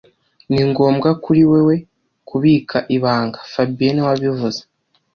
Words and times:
Ni 0.51 0.61
ngombwa 0.69 1.09
kuri 1.23 1.41
wewe 1.51 1.75
kubika 2.29 2.77
ibanga 2.95 3.39
fabien 3.51 3.91
niwe 3.93 4.07
wabivuze 4.09 4.61